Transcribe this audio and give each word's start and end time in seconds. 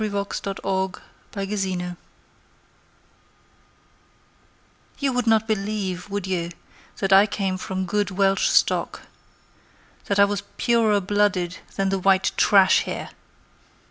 "Indignation" 0.03 0.57
Jones 1.35 1.87
You 4.97 5.13
would 5.13 5.27
not 5.27 5.45
believe, 5.47 6.09
would 6.09 6.25
you 6.25 6.49
That 6.97 7.13
I 7.13 7.27
came 7.27 7.55
from 7.57 7.85
good 7.85 8.09
Welsh 8.09 8.49
stock? 8.49 9.01
That 10.05 10.17
I 10.17 10.25
was 10.25 10.41
purer 10.57 10.99
blooded 11.01 11.59
than 11.75 11.89
the 11.89 11.99
white 11.99 12.31
trash 12.35 12.79
here? 12.85 13.11